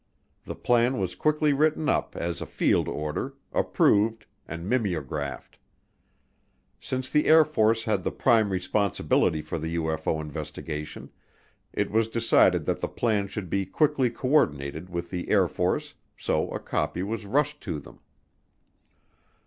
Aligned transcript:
The 0.45 0.55
plan 0.55 0.97
was 0.97 1.13
quickly 1.13 1.53
written 1.53 1.87
up 1.87 2.15
as 2.15 2.41
a 2.41 2.47
field 2.47 2.87
order, 2.87 3.35
approved, 3.53 4.25
and 4.47 4.67
mimeographed. 4.67 5.59
Since 6.79 7.11
the 7.11 7.27
Air 7.27 7.45
Force 7.45 7.83
had 7.83 8.01
the 8.01 8.09
prime 8.11 8.49
responsibility 8.49 9.43
for 9.43 9.59
the 9.59 9.75
UFO 9.75 10.19
investigation, 10.19 11.11
it 11.71 11.91
was 11.91 12.07
decided 12.07 12.65
that 12.65 12.79
the 12.79 12.87
plan 12.87 13.27
should 13.27 13.47
be 13.47 13.63
quickly 13.67 14.09
co 14.09 14.29
ordinated 14.29 14.89
with 14.89 15.11
the 15.11 15.29
Air 15.29 15.47
Force, 15.47 15.93
so 16.17 16.49
a 16.49 16.57
copy 16.59 17.03
was 17.03 17.27
rushed 17.27 17.61
to 17.61 17.79
them. 17.79 17.99